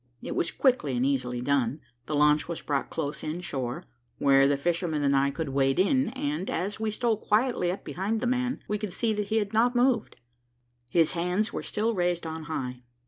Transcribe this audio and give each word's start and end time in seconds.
It 0.23 0.35
was 0.35 0.49
quickly 0.49 0.97
and 0.97 1.05
easily 1.05 1.41
done. 1.41 1.79
The 2.07 2.15
launch 2.15 2.47
was 2.47 2.63
brought 2.63 2.89
close 2.89 3.23
in 3.23 3.41
shore, 3.41 3.85
where 4.17 4.47
the 4.47 4.57
fisherman 4.57 5.03
and 5.03 5.15
I 5.15 5.29
could 5.29 5.49
wade 5.49 5.77
in, 5.77 6.09
and, 6.13 6.49
as 6.49 6.79
we 6.79 6.89
stole 6.89 7.17
quietly 7.17 7.71
up 7.71 7.83
behind 7.85 8.19
the 8.19 8.25
man, 8.25 8.63
we 8.67 8.79
could 8.79 8.93
see 8.93 9.13
that 9.13 9.27
he 9.27 9.35
had 9.37 9.53
not 9.53 9.75
moved. 9.75 10.15
His 10.89 11.11
hands 11.11 11.53
were 11.53 11.61
still 11.61 11.93
raised 11.93 12.25
on 12.25 12.45
high. 12.45 12.81